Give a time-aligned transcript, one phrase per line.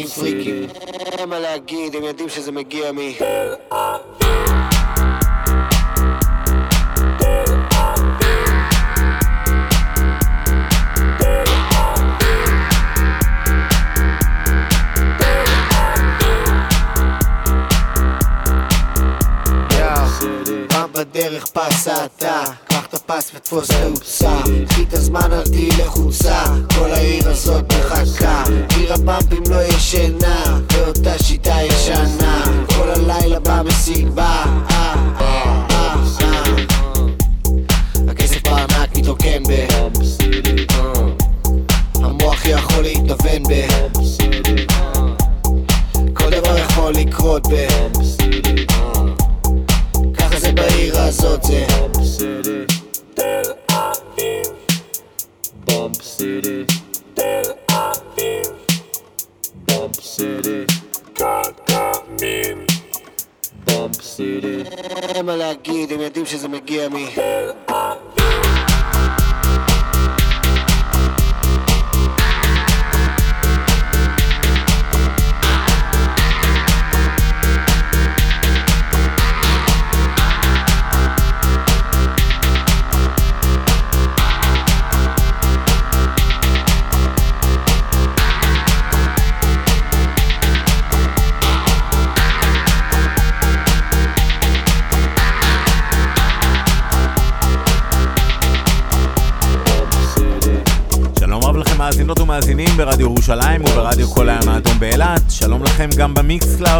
[0.00, 0.08] ברדיו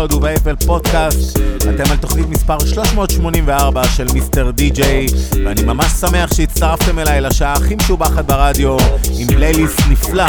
[0.01, 1.39] ב Mixcloud וב Apple Podcast.
[1.57, 5.05] אתם על תוכנית מספר 384 של Mister DJ,
[5.45, 8.77] ואני ממש שמח שהצטרפתם אליי לשעה הכי משובחת ברדיו,
[9.17, 10.25] עם פלייליסט נפלא.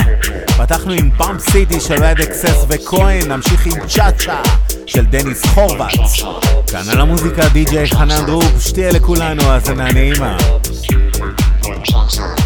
[0.56, 4.42] פתחנו עם Pump City של Red Axes וכהן, נמשיך עם Cha Cha
[4.86, 5.92] של Denis Horvat.
[6.70, 10.36] כאן על המוזיקה די-ג'יי חנן דרוב, שתהיה לכולנו האזנה נעימה.
[11.62, 12.41] Techno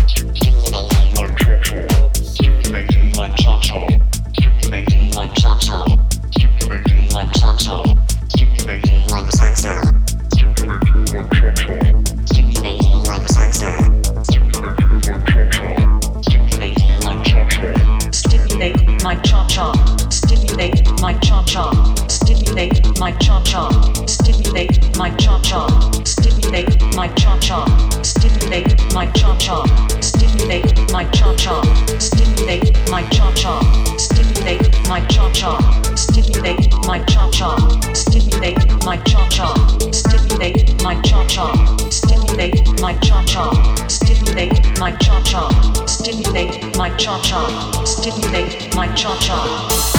[22.98, 23.68] my cha cha,
[24.06, 25.66] stimulate my cha cha,
[26.04, 27.64] stimulate my cha cha,
[28.02, 29.64] stimulate my cha cha,
[30.00, 31.62] stimulate my cha cha,
[31.98, 33.60] stimulate my cha cha,
[33.98, 35.58] stimulate my cha cha,
[35.96, 37.56] stimulate my cha cha,
[37.94, 39.54] stimulate my cha cha,
[39.92, 41.52] stimulate my cha cha,
[41.90, 43.50] stimulate my cha cha,
[43.88, 45.50] stimulate my cha cha,
[45.86, 49.95] stimulate my cha cha, stimulate my cha cha.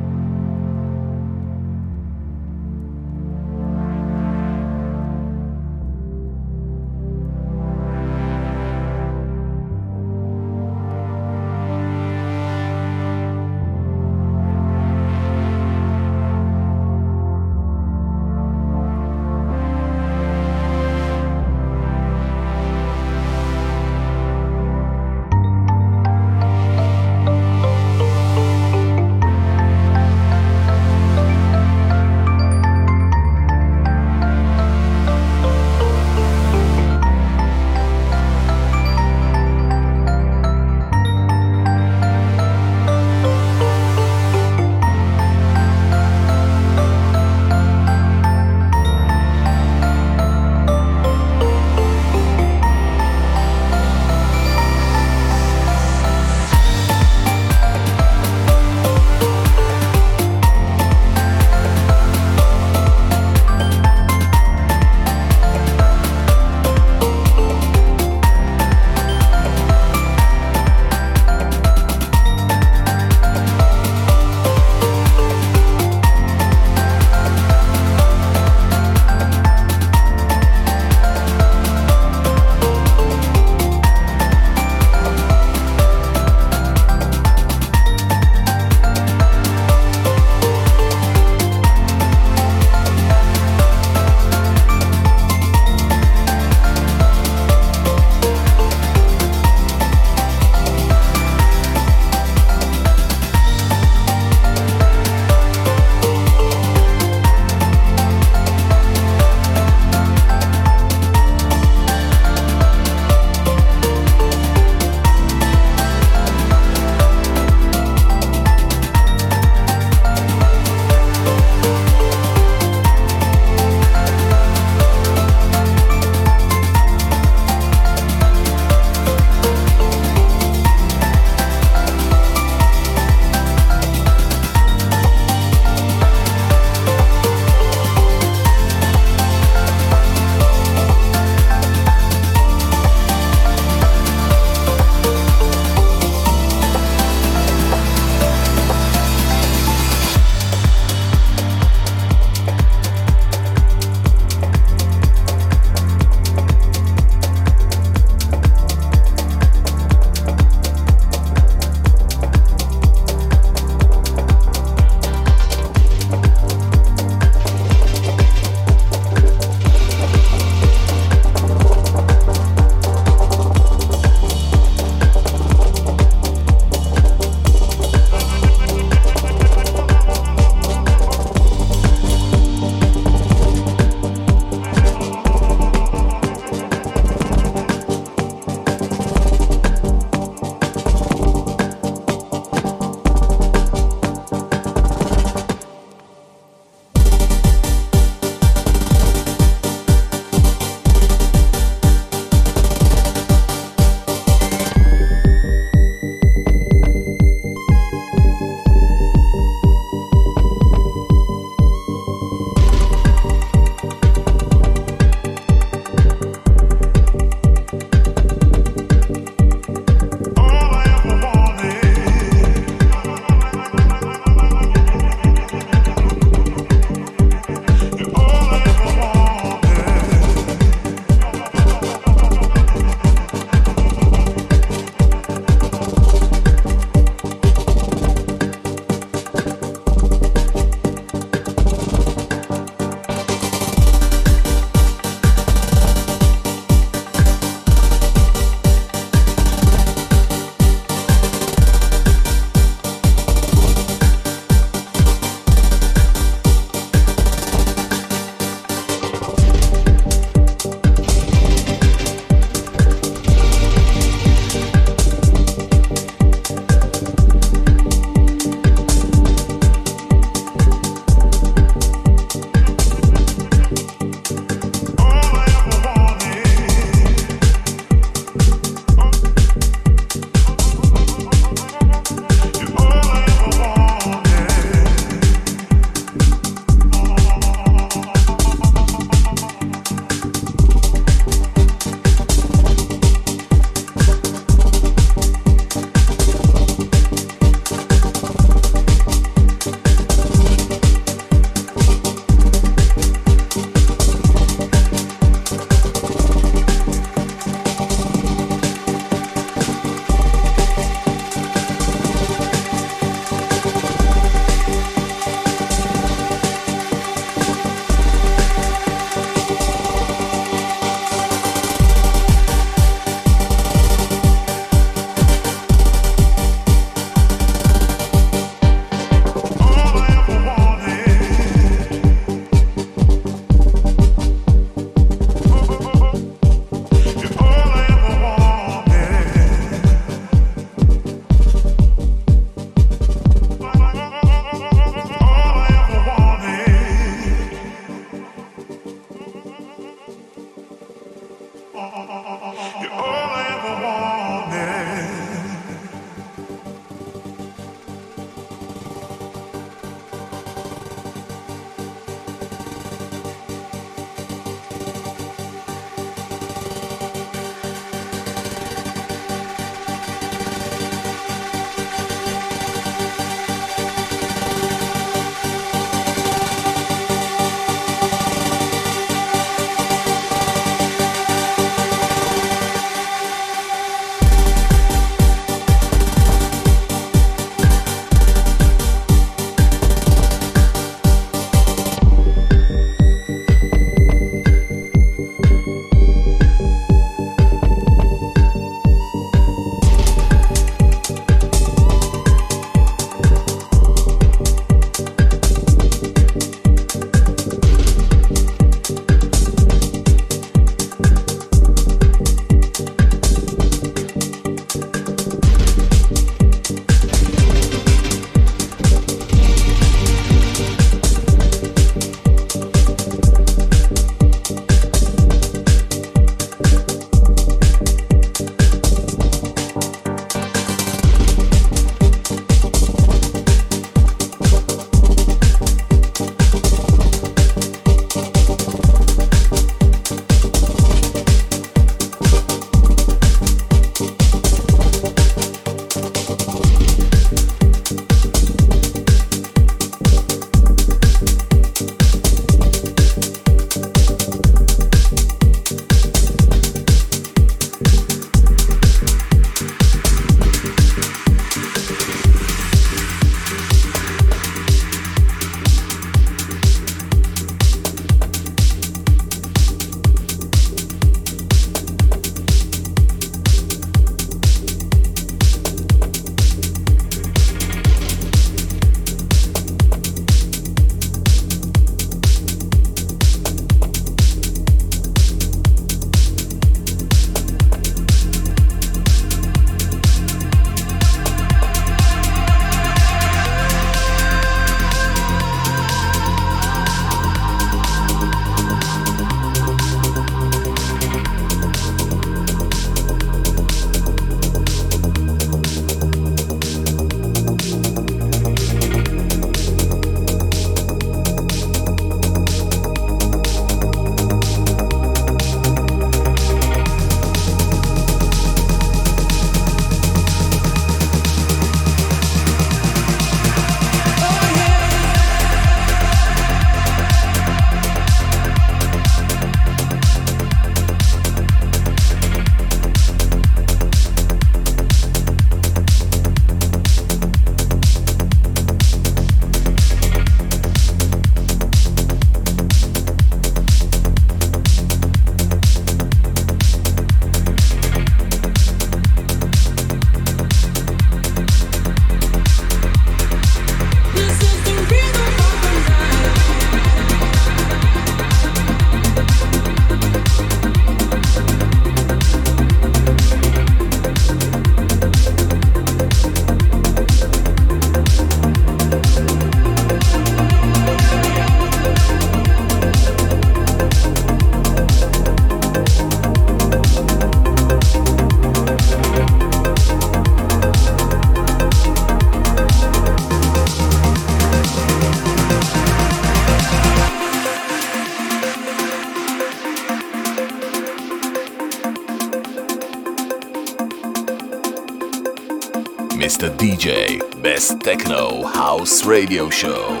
[598.71, 600.00] House Radio Show.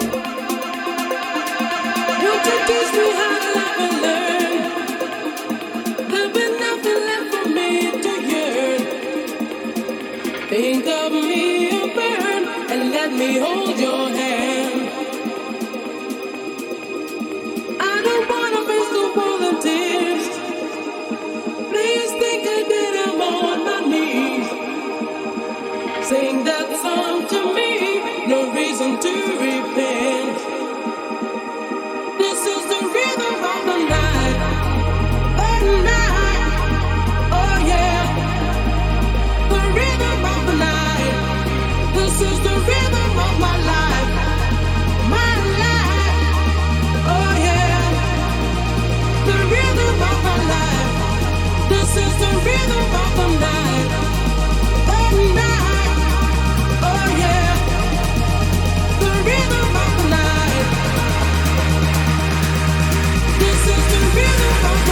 [64.83, 64.87] Oh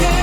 [0.00, 0.16] yeah.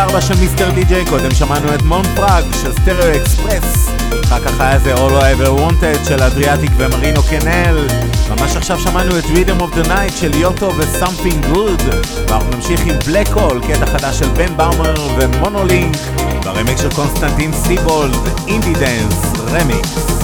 [0.00, 3.88] 384 של Mister DJ, קודם שמענו את Moon Frog של Stereo Express,
[4.24, 7.86] אחר כך היה זה All I Ever Wanted של Adriatique ו-Marino Canal,
[8.30, 11.82] ממש עכשיו שמענו את Rhythm of the Night של יוטו ו-Something Good,
[12.28, 15.96] ואנחנו נמשיך עם Black Hole, קטע חדש של Ben Böhmer ו-Monolink,
[16.44, 18.16] והרמיק של Konstantin Sibold,
[18.46, 20.19] indie dance, remix.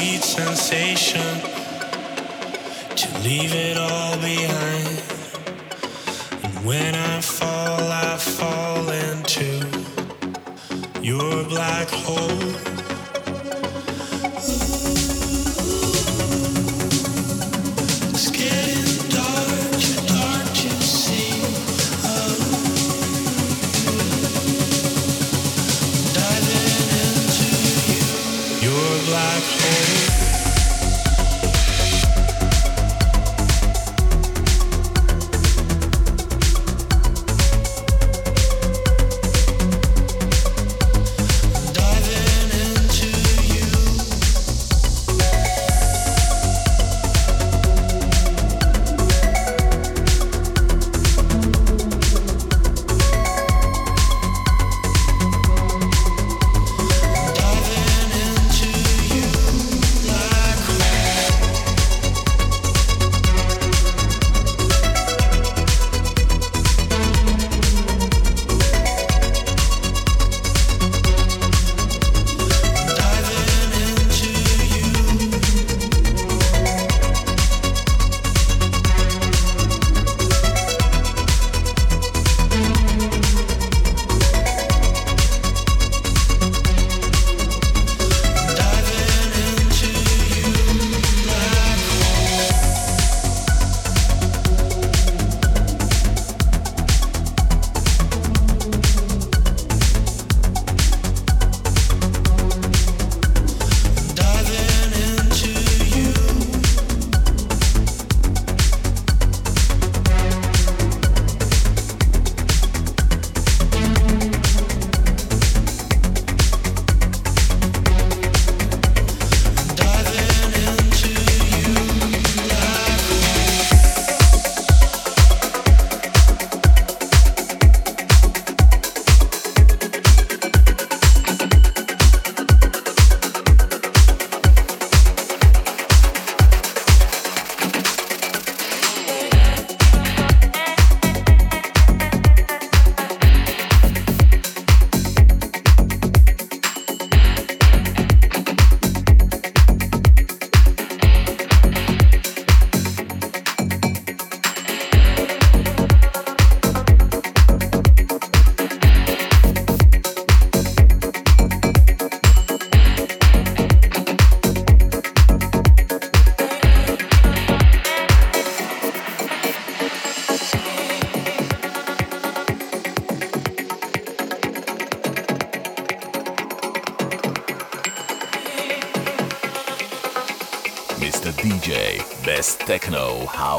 [0.00, 1.40] sweet sensation
[2.96, 5.02] to leave it all behind.
[6.42, 9.50] And when I fall, I fall into
[11.02, 12.79] your black hole.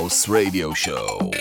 [0.02, 1.32] House Radio Show.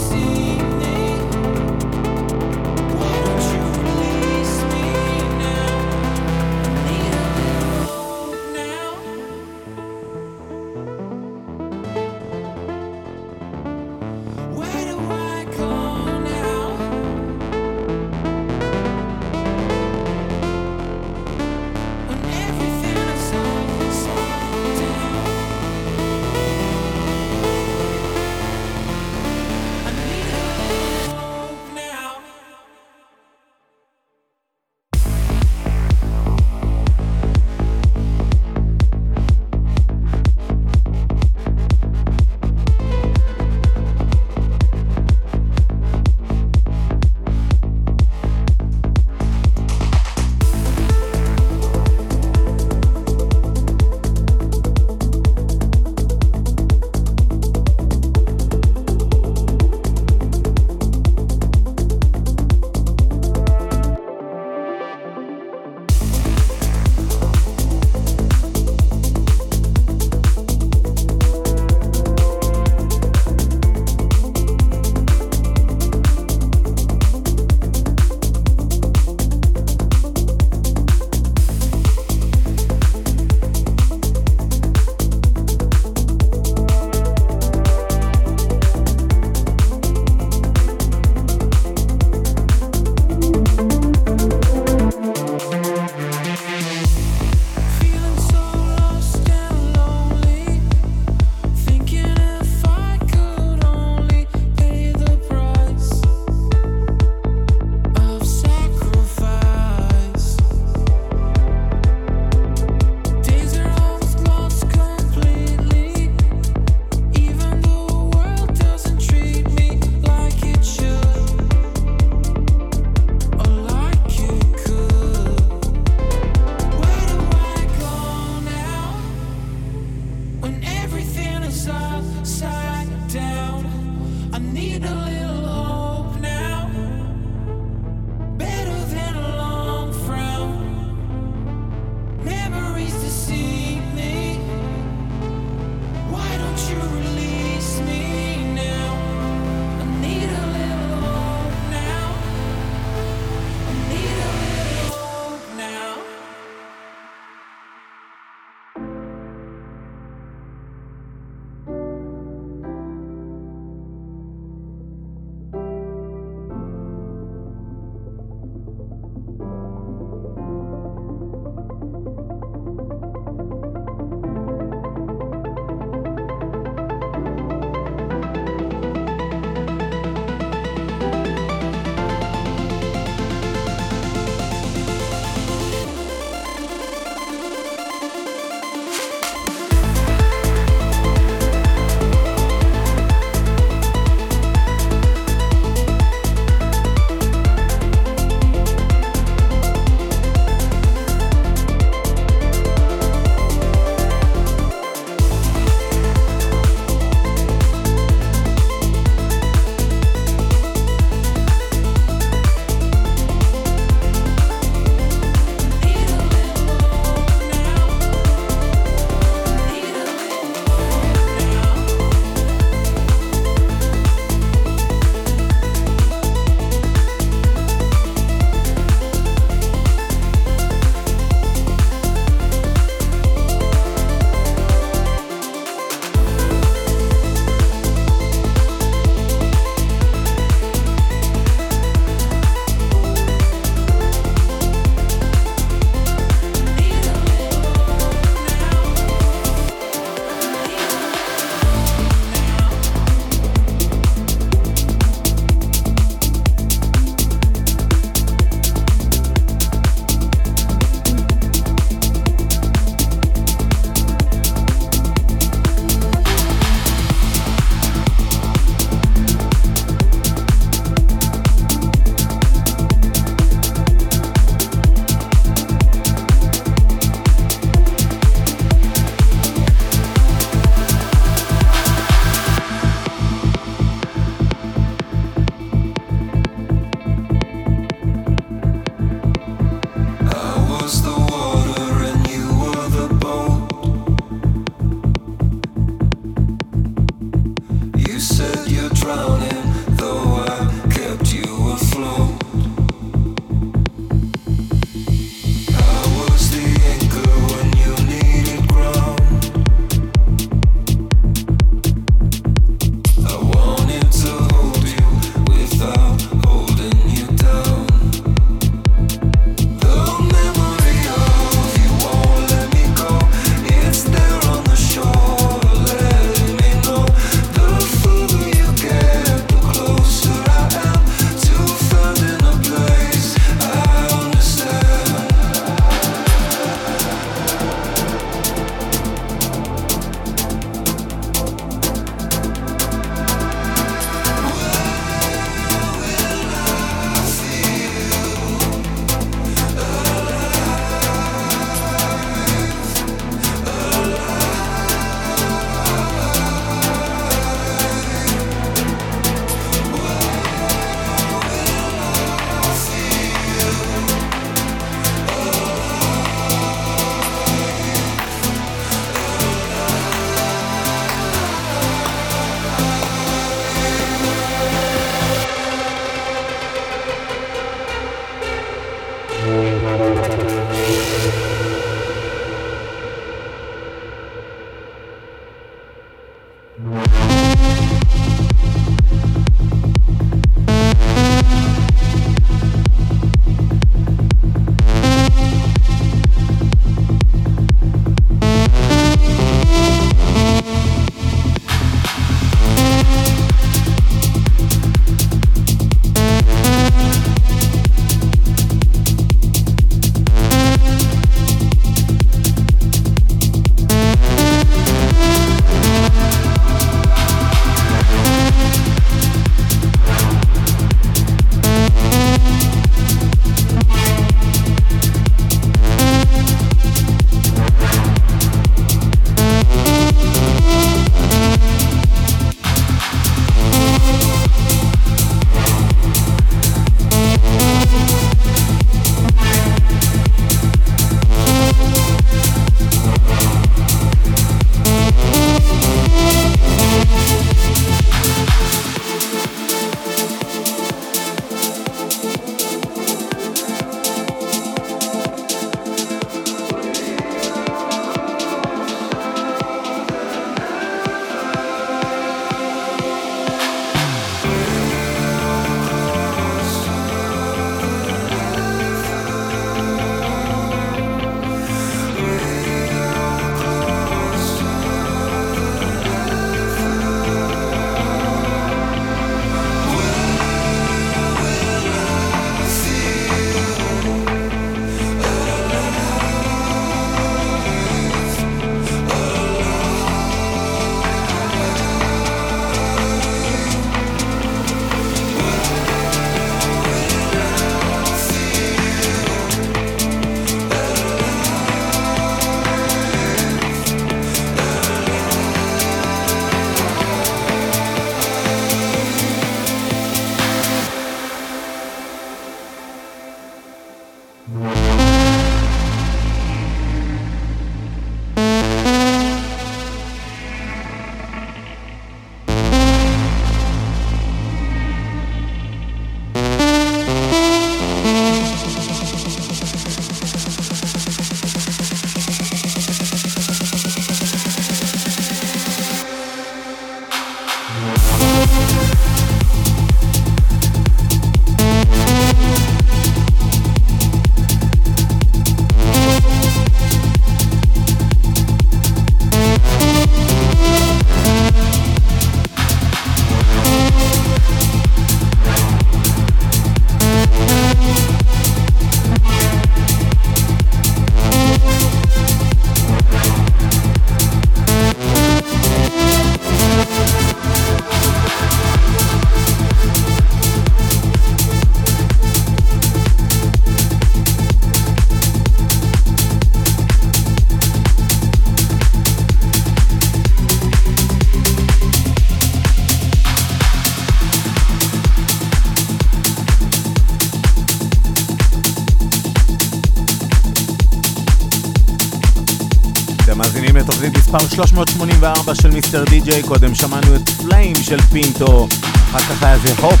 [595.22, 598.68] 384 של Mister DJ, קודם שמענו את Flame של פינטו,
[599.10, 600.00] אחר כך היה זה Hope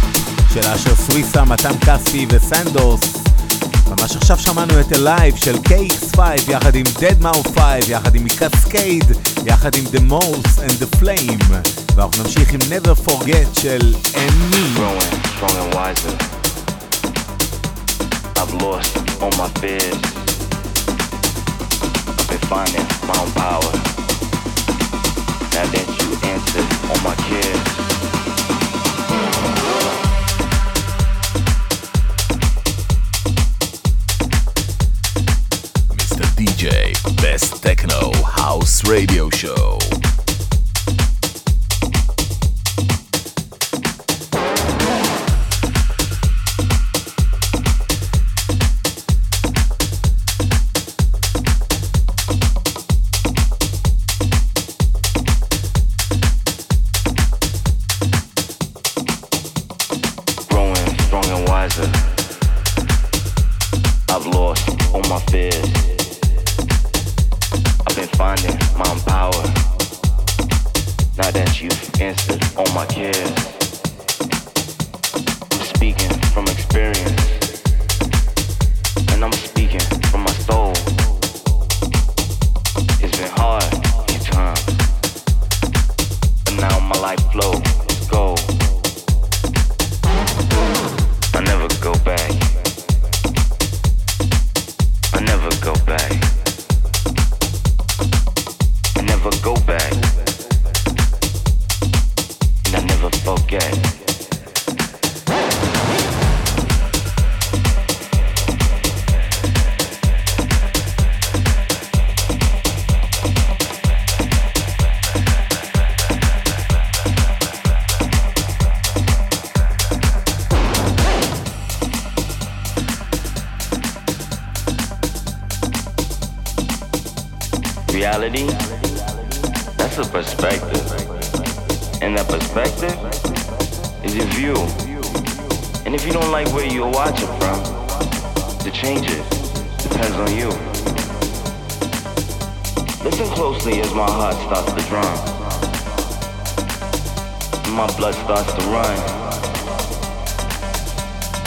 [0.54, 3.00] של אשר סוויסה, מתן כספי וסנדוס.
[3.88, 6.18] ממש עכשיו שמענו את Alive של KX5
[6.48, 9.04] יחד עם deadmau5, יחד עם Kaskade,
[9.46, 11.54] יחד עם The Moth and The Flame.
[11.94, 13.94] ואנחנו נמשיך עם Never Forget של
[15.72, 16.16] wiser.
[18.36, 18.52] I've
[22.50, 23.91] finding my own power.
[25.62, 26.16] That you
[27.04, 27.14] my.
[35.94, 36.24] Mr.
[36.36, 39.78] DJ, Best Techno House Radio Show.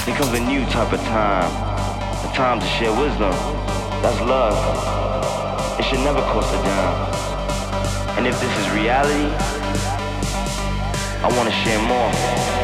[0.05, 1.51] There comes a new type of time.
[2.29, 3.31] A time to share wisdom.
[4.03, 5.79] That's love.
[5.79, 8.17] It should never cost a dime.
[8.19, 9.33] And if this is reality,
[11.23, 12.54] I want to share more.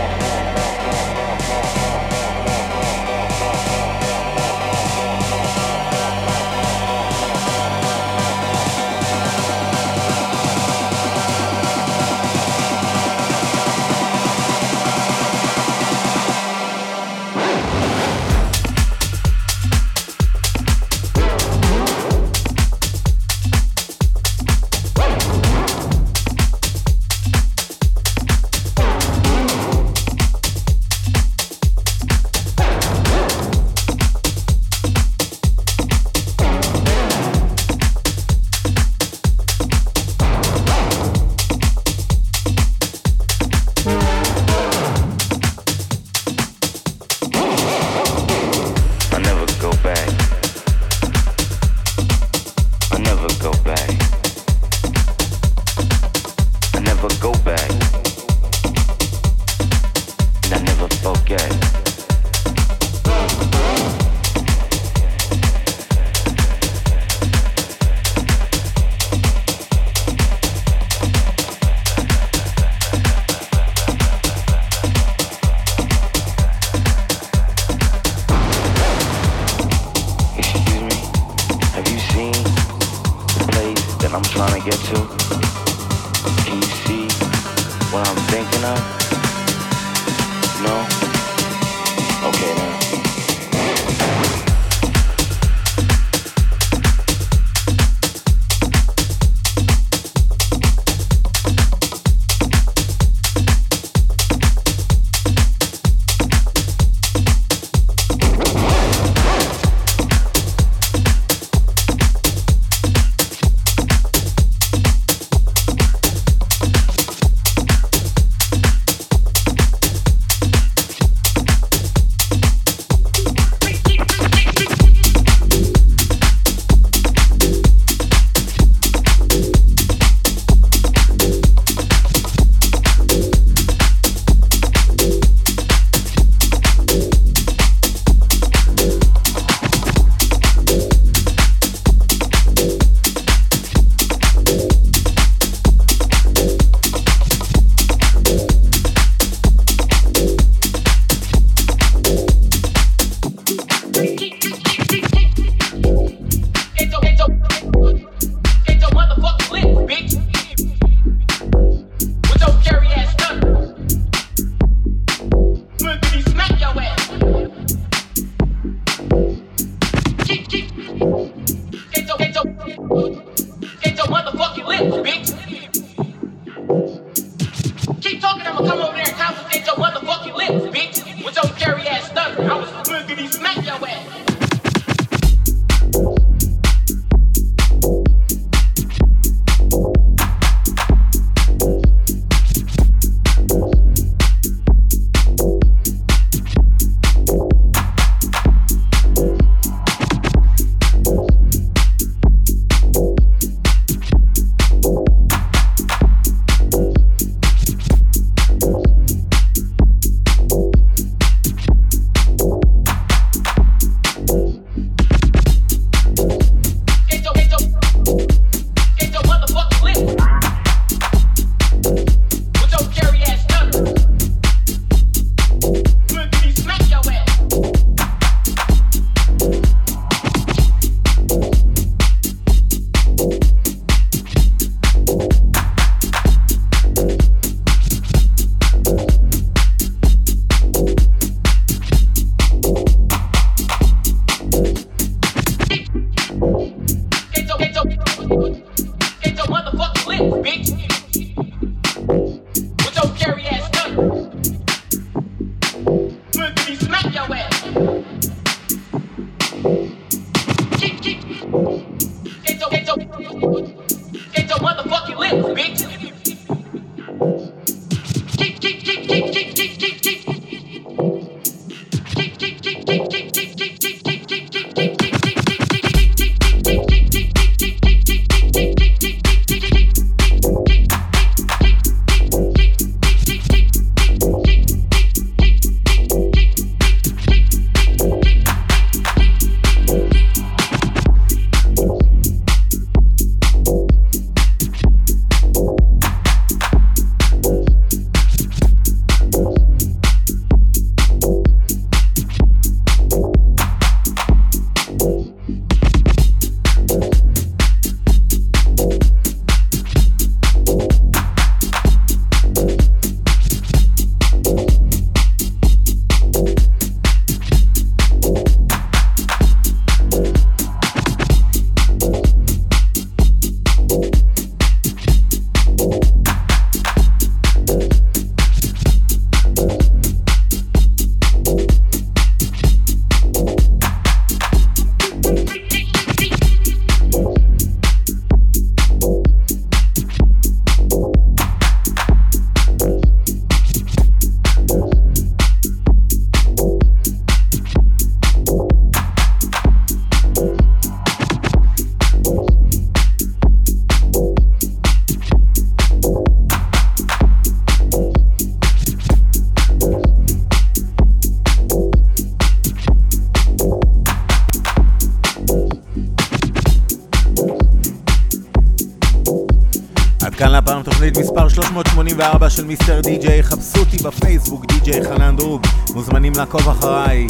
[372.22, 375.62] 384 של Mister DJ, חפשו אותי בפייסבוק, די-ג'יי חנן דרוב,
[375.94, 377.28] מוזמנים לעקוב אחריי.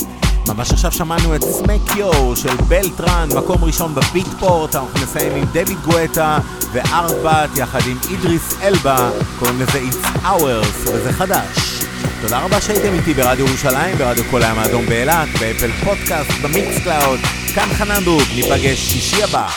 [0.47, 5.45] ממש עכשיו שמענו את Smack Yo של Beltran, מקום ראשון ב Beatport, אנחנו נסיים עם
[5.53, 6.39] דויד גואטה
[6.71, 11.83] וארבעת יחד עם אידריס אלבה, קוראים לזה It's Ours, וזה חדש.
[12.21, 16.31] תודה רבה שהייתם איתי ברדיו ירושלים, ברדיו כל הים האדום באילת, ב Apple Podcast, ב
[16.41, 17.19] Mixcloud,
[17.55, 19.47] כאן חנן דרוב, ניפגש שישי הבא.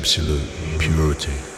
[0.00, 0.40] Absolute
[0.78, 1.49] purity.